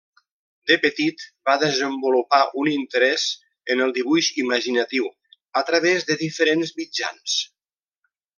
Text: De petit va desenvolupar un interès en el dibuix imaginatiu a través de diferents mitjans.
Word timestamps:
De 0.69 0.75
petit 0.85 1.25
va 1.49 1.57
desenvolupar 1.63 2.39
un 2.61 2.69
interès 2.75 3.25
en 3.75 3.83
el 3.87 3.93
dibuix 3.99 4.31
imaginatiu 4.45 5.07
a 5.63 5.65
través 5.71 6.09
de 6.09 6.17
diferents 6.25 6.73
mitjans. 6.81 7.39